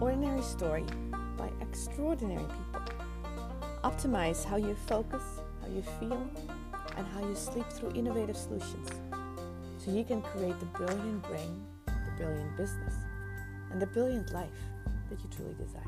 [0.00, 0.84] Ordinary story
[1.36, 2.82] by extraordinary people.
[3.82, 5.22] Optimize how you focus,
[5.60, 6.30] how you feel,
[6.96, 8.88] and how you sleep through innovative solutions
[9.76, 12.94] so you can create the brilliant brain, the brilliant business,
[13.72, 14.60] and the brilliant life
[15.10, 15.82] that you truly desire.